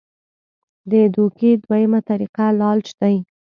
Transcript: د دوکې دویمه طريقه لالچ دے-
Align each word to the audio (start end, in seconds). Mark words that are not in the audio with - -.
د 0.91 0.93
دوکې 1.13 1.51
دویمه 1.63 1.99
طريقه 2.09 2.45
لالچ 2.59 2.87
دے- 2.99 3.13